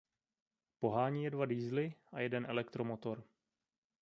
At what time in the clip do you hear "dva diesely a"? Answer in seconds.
1.31-2.19